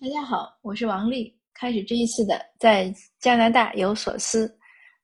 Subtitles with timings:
[0.00, 1.36] 大家好，我是王丽。
[1.52, 4.56] 开始这一次的在加拿大有所思，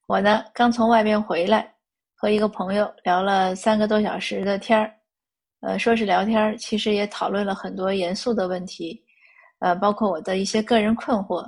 [0.06, 1.74] 我呢刚从外边回来，
[2.14, 4.94] 和一个朋友聊了三个多小时的天儿。
[5.62, 9.04] 呃，说是聊天儿，其实也讨论了很多严肃的问题，
[9.58, 11.44] 呃，包括我的一些个人困惑。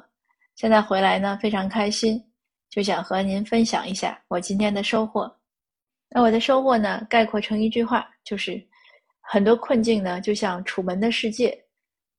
[0.57, 2.21] 现在回来呢，非常开心，
[2.69, 5.33] 就想和您分享一下我今天的收获。
[6.09, 8.61] 那我的收获呢，概括成一句话，就是
[9.21, 11.57] 很多困境呢，就像楚门的世界。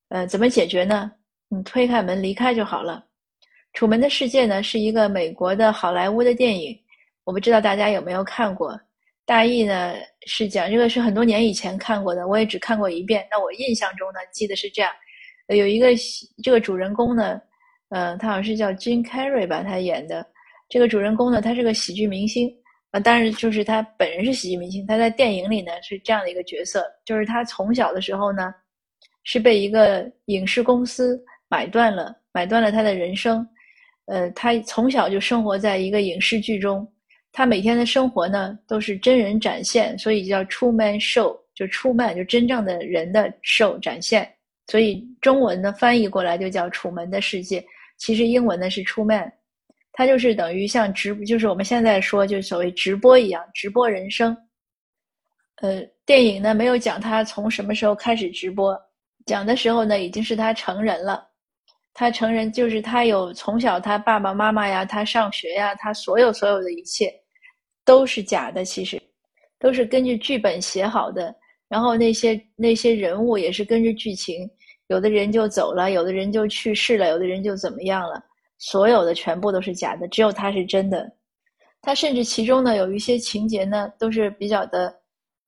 [0.07, 1.11] 呃，怎么解决呢？
[1.49, 3.03] 你推开门离开就好了。
[3.73, 6.77] 《楚门的世界》呢是一个美国的好莱坞的电影，
[7.23, 8.79] 我不知道大家有没有看过。
[9.25, 13.27] 大意呢是讲这个是很多年以前看过的，我也只看过一遍。
[13.29, 14.91] 那我印象中呢记得是这样：
[15.47, 15.89] 有一个
[16.43, 17.39] 这个主人公呢，
[17.89, 20.25] 呃，他好像是叫 Jim Carrey 吧，他演的
[20.69, 22.49] 这个主人公呢，他是个喜剧明星
[22.91, 22.99] 啊。
[22.99, 28.53] 当然就是他本人是喜剧明星，他在电影里呢是这样的一个角色，就是他从小的时候呢
[29.23, 31.21] 是被一个影视公司。
[31.49, 33.47] 买断了，买断了他的人生。
[34.05, 36.89] 呃，他从小就生活在一个影视剧中，
[37.31, 44.33] 他每天的生活呢都是真人展现，所以叫 True Man Show，就出卖就真正的人的 show 展现。
[44.67, 47.59] 所以中文呢翻译过来就叫《楚门的世界》，
[47.97, 49.31] 其实英文呢是 True Man，
[49.91, 54.35] 他就是等于像直，就是我们现在说就所谓直播一样，直播人生。
[55.61, 58.77] 呃，电影呢没有讲他从什么时候开始直播，
[59.25, 61.27] 讲的时候呢已经是他成人了。
[61.99, 67.11] 他成人就是他有从小他爸爸妈妈呀，他上学呀，他所有所有的一切
[67.83, 69.01] 都是假的，其实
[69.57, 71.35] 都是根据剧本写好的。
[71.67, 74.47] 然后那些那些人物也是根据剧情，
[74.89, 78.23] 有的人就走了，有的人就去世了，有的人就怎么样了，
[78.59, 81.11] 所有的全部都是假的，只有他是真的。
[81.81, 84.95] 他甚至其中呢有一些情节呢都是比较的，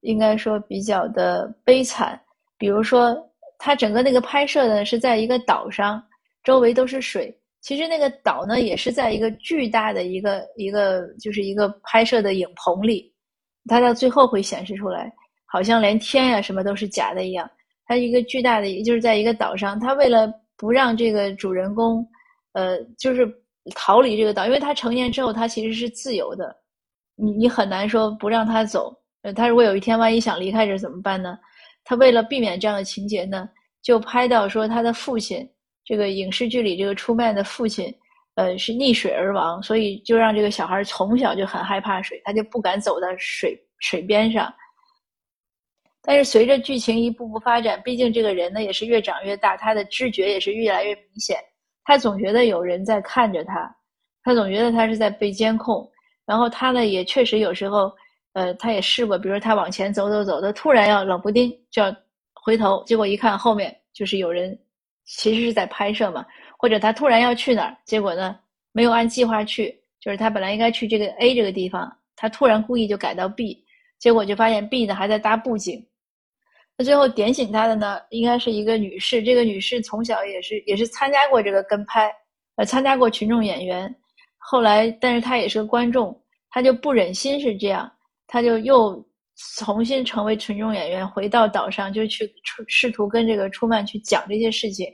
[0.01, 2.19] 应该说比较的悲惨。
[2.57, 3.15] 比如说
[3.59, 6.03] 他整个那个拍摄呢是在一个岛上。
[6.49, 13.13] 周围都是水，其实那个岛呢，也是在一个巨大的一个一个，就是一个拍摄的影棚里。
[13.65, 15.13] 它到最后会显示出来，
[15.45, 17.47] 好像连天呀什么都是假的一样。
[17.85, 22.03] 它一个巨大的，也就是在一个岛上，他为了不让这个主人公，
[22.53, 23.31] 呃，就是
[23.75, 26.55] 逃离这个岛，因为他成年之后，他其实是自由的。
[27.15, 28.91] 你你很难说不让他走。
[29.21, 31.37] 呃，他如果有一天万一想离开这怎么办呢？
[31.83, 33.47] 他为了避免这样的情节呢，
[33.83, 35.47] 就拍到说他的父亲。
[35.89, 37.91] 这个影视剧里，这个出卖的父亲，
[38.35, 44.53] 呃，是溺水而亡，所以就让这个小孩从小就很害怕水，他就不敢走到水水边上。
[46.03, 51.39] 但是随着剧情一步步发展，毕竟这个人呢也是越长越大，他的知觉也是越来越明显，
[51.83, 53.75] 他总觉得有人在看着他，
[54.23, 55.89] 他总觉得他是在被监控。
[56.23, 57.91] 然后他呢也确实有时候，
[58.33, 61.91] 呃，他也试过，比如他往前走走走，他突然要冷不丁就要
[62.35, 64.55] 回头，结果一看后面就是有人。
[65.17, 66.23] 其实是在拍摄嘛，
[66.57, 68.39] 或者他突然要去哪儿，结果呢
[68.71, 73.65] 没有按计划去，就是他本来应该去这个 A 这个地方，他突然故意就改到 B，
[73.97, 75.83] 结果就发现 B 呢还在搭布景。
[76.77, 82.09] 那最后点醒他的呢，应该是一个女士，这个女士从小也是也是参加过这个跟拍，
[82.55, 83.93] 呃，参加过群众演员，
[84.37, 86.15] 后来但是她也是个观众，
[86.51, 87.91] 她就不忍心是这样，
[88.27, 89.03] 她就又。
[89.57, 92.29] 重新成为群众演员，回到岛上就去
[92.67, 94.85] 试图跟这个出曼去讲这些事情。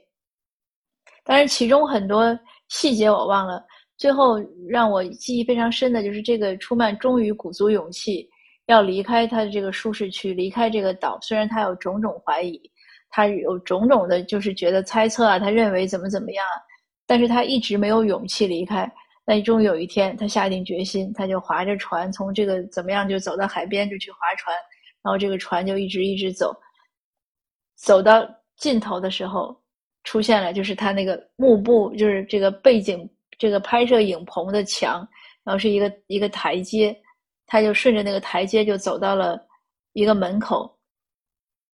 [1.23, 2.37] 但是，其中很多
[2.69, 3.63] 细节我忘了。
[3.97, 4.37] 最后
[4.69, 8.29] 让我记忆非常深的就是这个出曼终于鼓足勇气
[8.65, 11.17] 要离开他的这个舒适区，离开这个岛。
[11.21, 12.61] 虽然他有种种怀疑，
[13.09, 16.45] 他有种种的，就是觉得猜测啊，他认为怎么怎么样，
[17.07, 18.91] 但是他一直没有勇气离开。
[19.25, 24.55] 那终于有一天，他下定决心，他就划着船从这个怎么样就走到海边就去划船，
[25.01, 26.55] 然后这个船就一直一直走，
[27.75, 28.23] 走到
[28.57, 29.59] 尽头的时候，
[30.03, 33.09] 出现了就是他那个幕布，就是这个背景
[33.39, 35.07] 这个拍摄影棚的墙，
[35.43, 36.95] 然后是一个一个台阶，
[37.47, 39.43] 他就顺着那个台阶就走到了
[39.93, 40.71] 一个门口。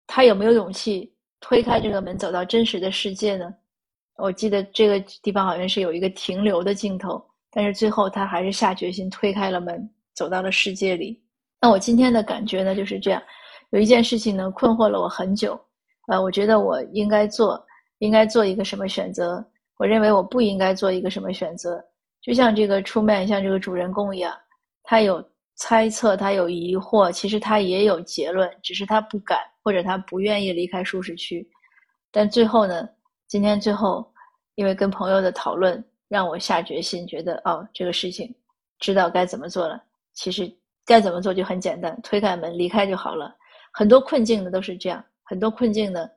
[0.07, 3.53] 他有没有勇气推开这个门走到真实的世界呢？
[4.15, 7.21] 我记得这个地方好像是有一个停留的镜头。
[7.53, 11.21] 但是最后，他还是下决心推开了门，走到了世界里。
[11.61, 13.21] 那我今天的感觉呢，就是这样。
[13.71, 15.59] 有一件事情呢，困惑了我很久。
[16.07, 17.61] 呃，我觉得我应该做，
[17.99, 19.45] 应该做一个什么选择？
[19.77, 21.83] 我认为我不应该做一个什么选择。
[22.21, 24.33] 就像这个出卖，像这个主人公一样，
[24.83, 25.23] 他有
[25.55, 31.45] 猜测，他有疑惑，其实他也有结论，只是他不敢，或者他不愿意离开舒适区。
[32.11, 32.87] 但最后呢，
[33.27, 34.09] 今天最后，
[34.55, 35.83] 因为跟朋友的讨论。
[36.11, 38.35] 让我下决心，觉得哦，这个事情
[38.79, 39.81] 知道该怎么做了。
[40.11, 40.53] 其实
[40.85, 43.33] 该怎么做就很简单，推开门离开就好了。
[43.71, 46.09] 很多困境呢都是这样，很多困境呢，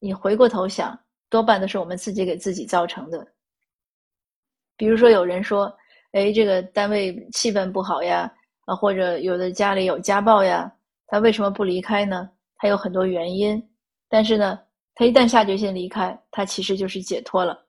[0.00, 0.98] 你回过头想，
[1.30, 3.24] 多半都是我们自己给自己造成的。
[4.76, 5.72] 比如说，有人说
[6.10, 8.28] ：“哎，这个单位气氛不好呀，
[8.64, 10.68] 啊，或者有的家里有家暴呀，
[11.06, 12.28] 他为什么不离开呢？
[12.56, 13.64] 他有很多原因。
[14.08, 14.58] 但是呢，
[14.96, 17.64] 他一旦下决心离开，他其实就是解脱了。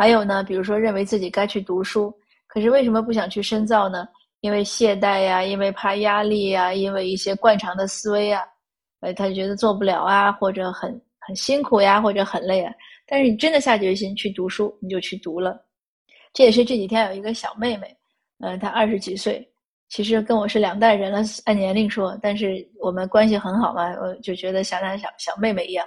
[0.00, 2.10] 还有呢，比如说认为自己该去读书，
[2.46, 4.08] 可是为什么不想去深造呢？
[4.40, 8.40] 因为懈怠呀，因为怕压力呀，因为一些惯常的思维啊，
[9.00, 12.72] 呃，他就觉得做不了啊，或者很很辛苦呀，或者很累啊。
[13.06, 15.54] 但是你真的下决心去读书，你就去读了。
[16.32, 17.94] 这也是这几天有一个小妹妹，
[18.38, 19.46] 嗯，她二十几岁，
[19.90, 25.86] 其实跟我是两代人了，按年龄说，但是我们关系很好嘛，我就觉得像她小小妹妹一样，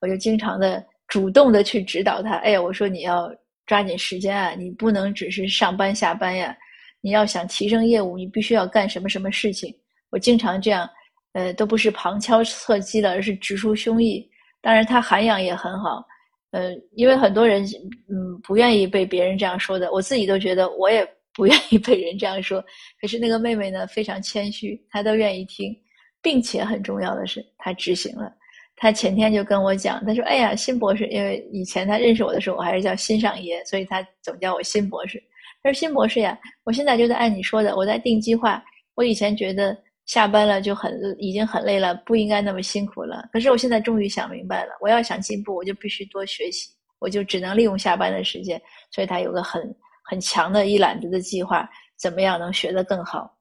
[0.00, 2.36] 我就经常的主动的去指导她。
[2.36, 3.30] 哎呀，我说你要
[3.70, 6.56] 抓紧时间啊，你不能只是上班下班呀，
[7.00, 9.72] 你要想提升业务，你必须要干什么什么事情。
[10.10, 10.90] 我经常这样，
[11.34, 14.26] 呃，都不是旁敲侧击的，而是直抒胸臆。
[14.60, 16.04] 当然，他涵养也很好。
[16.50, 17.64] 呃，因为很多人
[18.08, 22.60] 嗯不愿意被别人这样说的，我自己都觉得我也不愿意被人这样说。
[23.00, 25.72] 可是那个妹妹呢，非常谦虚，她都愿意听，
[26.20, 28.34] 并且很重要的是，她执行了。
[28.80, 35.22] 他前天就跟我讲，他说：“哎呀，新博士，因为以前他认识我的时候，我还是叫新上爷，所以他总叫我新博士。
[35.62, 38.60] 他说：新博士呀，我现在就在按你说的，我在定计划。
[38.94, 43.28] 我以前觉得。”下班了就很已经很累了，不应该那么辛苦了。
[43.32, 46.68] 可是我现在终于想明白了，我要想进步，我就必须多学习，
[46.98, 48.60] 我就只能利用下班的时间。
[48.90, 49.62] 所以他有个很
[50.02, 53.32] 很强的一揽子的计划，怎么样能学得更好？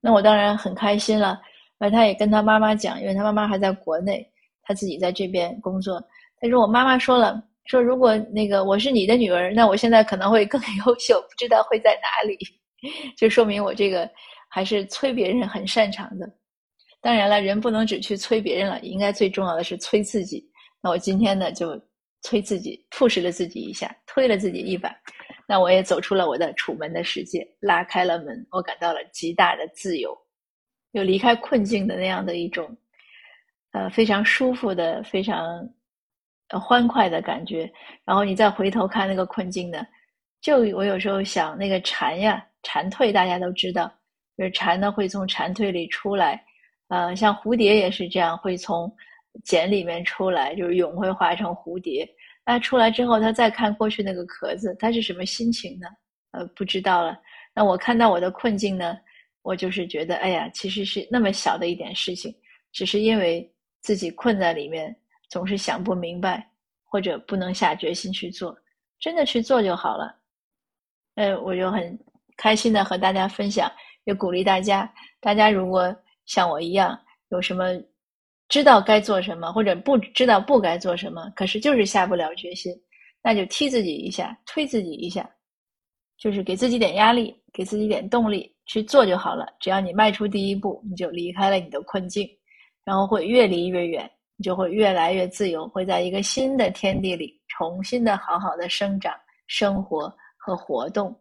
[0.00, 1.40] 那我当然很开心了。
[1.78, 4.24] 而他也跟他妈妈讲，因为他妈妈还在国内，
[4.66, 6.02] 他自己在这边工作。
[6.40, 12.36] 他说：“我妈妈说了，说如果那个我是你的女儿，那我现在可能会更 优秀，不知道会在哪里。
[13.16, 14.10] ”就说明我这个。
[14.48, 16.32] 还是催别人很擅长的，
[17.02, 20.48] 当然了，人不能只去催别人了，应该最重要的是催自己。
[20.80, 21.78] 那我今天呢，就
[22.22, 24.96] 催自己，push 了自己一下，推了自己一把，
[25.46, 30.16] 那我也走出了我的楚门的世界，拉开了门，我感到了极大的自由，
[30.92, 32.74] 有离开困境的那样的一种，
[33.76, 35.68] 呃，非常舒服的、非常
[36.48, 37.70] 欢快的感觉。
[38.06, 39.86] 然后你再回头看那个困境呢，
[40.40, 43.92] 就我有时候想，那个蝉呀，蝉蜕，大家都知道。
[44.38, 46.42] 就是蝉呢，会从蝉蜕里出来，
[46.88, 48.90] 呃，像蝴蝶也是这样，会从
[49.44, 52.08] 茧里面出来，就是蛹会化成蝴蝶。
[52.46, 55.86] 那出来之后，它再看过去那个壳子，它是什么心情呢？
[56.32, 57.18] 呃，不知道了。
[57.54, 58.96] 那我看到我的困境呢，
[59.42, 62.34] 我就是觉得，哎呀，其实是那么小的一点事情，
[62.72, 63.50] 只是因为
[63.86, 64.94] 自己困在里面，
[65.30, 66.50] 总是想不明白，
[66.82, 68.58] 或者不能下决心去做，
[68.98, 70.12] 真的去做就好了。
[71.14, 71.96] 呃，我就很
[72.36, 73.70] 开心的和大家分享。
[74.02, 76.98] 也鼓励大家，大家如果像我一样
[77.28, 77.64] 有什么
[78.48, 82.72] 知道该做什么，或者不知道不该做什么，可是就是下不了决心，
[83.22, 85.30] 那就踢自己一下，推自己一下，
[86.18, 89.46] 就是给自己点压力，给自己点动力去做就好了。
[89.60, 92.28] 只要你迈出第一步，你就离开了你的困境，
[92.86, 99.12] 然后会越离越远，你就会越来越自由，会在一个新的天地里重新的好好的生长、
[99.48, 101.12] 生活和活动。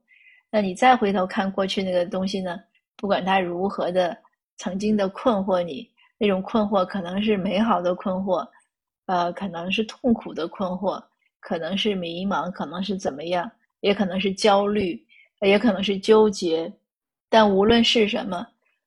[0.51, 2.59] 那你再回头看过去那个东西呢？
[2.97, 4.15] 不管他如何的
[4.57, 5.89] 曾经的困惑你，
[6.19, 8.47] 那种困惑可能是美好的困惑，
[9.07, 11.03] 呃，可能是痛苦的困惑，
[11.39, 15.04] 可能是迷茫，可能是怎么样，也可能是焦虑，
[15.42, 16.71] 也可能是纠结。
[17.28, 18.45] 但无论是什么，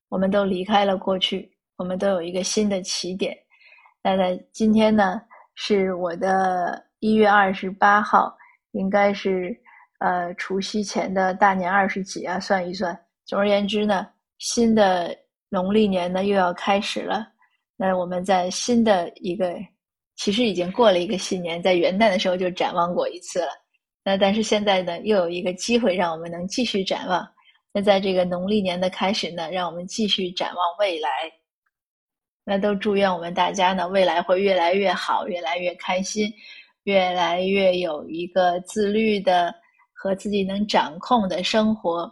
[0.08, 3.36] 我们都离开了过去，我们都有一个新的起点。
[4.02, 5.20] 那在今天呢，
[5.54, 8.36] 是我的一月二十八号，
[8.72, 9.56] 应该是
[10.00, 12.98] 呃除夕前的大年二十几啊，算一算。
[13.24, 14.06] 总而言之呢，
[14.38, 15.16] 新的
[15.48, 17.26] 农历年呢又要开始了。
[17.76, 19.54] 那我们在新的一个，
[20.16, 23.48] 其实已经过了一个新年，在元旦的时候就展望过一次了。
[24.04, 27.24] 那但是现在呢，又有一个机会让我们能继续展望。
[27.72, 31.08] 那在这个农历年的开始呢，让我们继续展望未来。
[32.50, 36.32] 那都祝愿我们大家呢，未来会越来越好，越来越开心，
[36.84, 39.54] 越来越有一个自律的
[39.92, 42.10] 和自己能掌控的生活。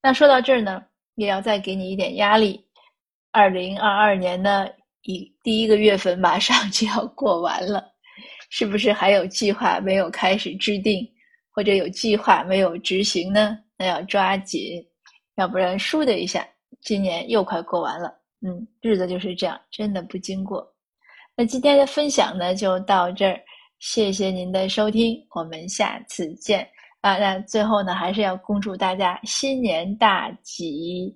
[0.00, 0.80] 那说到这儿呢，
[1.16, 2.64] 也要再给你一点压力。
[3.32, 4.68] 二零二二年呢，
[5.02, 7.84] 一第一个月份马上就要过完了，
[8.50, 11.04] 是不是还有计划没有开始制定，
[11.50, 13.58] 或者有计划没有执行呢？
[13.76, 14.80] 那要抓紧，
[15.34, 16.46] 要不然倏的一下，
[16.80, 18.14] 今年又快过完了。
[18.46, 20.70] 嗯，日子就是这样，真的不经过。
[21.34, 23.40] 那今天的分享呢，就到这儿，
[23.78, 26.68] 谢谢您的收听，我们下次见。
[27.00, 31.14] 啊，那最后呢，还是要恭祝大家新年大吉，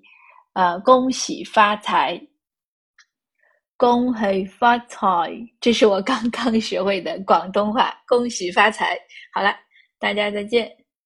[0.55, 2.21] 呃，恭喜发财。
[3.77, 5.31] 恭喜发财，
[5.61, 7.95] 这是我刚刚学会的广东话。
[8.09, 8.99] 恭喜发财！
[9.33, 9.55] 好了，
[10.01, 10.69] 大家再见。